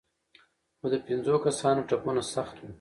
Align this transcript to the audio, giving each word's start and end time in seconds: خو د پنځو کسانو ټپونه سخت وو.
خو 0.79 0.85
د 0.93 0.95
پنځو 1.07 1.35
کسانو 1.45 1.85
ټپونه 1.89 2.21
سخت 2.33 2.55
وو. 2.57 2.67